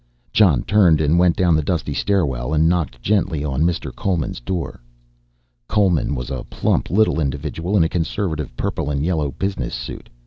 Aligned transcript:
Jon 0.33 0.63
turned 0.63 0.99
and 0.99 1.19
went 1.19 1.35
down 1.35 1.55
the 1.55 1.61
dusty 1.61 1.93
stairwell 1.93 2.55
and 2.55 2.67
knocked 2.67 3.03
gently 3.03 3.43
on 3.43 3.61
Mr. 3.61 3.93
Coleman's 3.95 4.39
door. 4.39 4.81
Coleman 5.67 6.15
was 6.15 6.31
a 6.31 6.43
plump 6.45 6.89
little 6.89 7.19
individual 7.19 7.77
in 7.77 7.83
a 7.83 7.87
conservative 7.87 8.57
purple 8.57 8.89
and 8.89 9.05
yellow 9.05 9.29
business 9.29 9.75
suit. 9.75 10.09